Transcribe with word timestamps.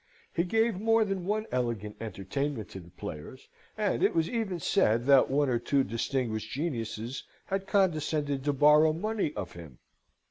He 0.33 0.43
gave 0.45 0.79
more 0.81 1.05
than 1.05 1.27
one 1.27 1.45
elegant 1.51 1.95
entertainment 2.01 2.69
to 2.69 2.79
the 2.79 2.89
players, 2.89 3.47
and 3.77 4.01
it 4.01 4.15
was 4.15 4.27
even 4.27 4.59
said 4.59 5.05
that 5.05 5.29
one 5.29 5.47
or 5.47 5.59
two 5.59 5.83
distinguished 5.83 6.49
geniuses 6.49 7.23
had 7.45 7.67
condescended 7.67 8.43
to 8.45 8.51
borrow 8.53 8.93
money 8.93 9.31
of 9.35 9.51
him. 9.51 9.77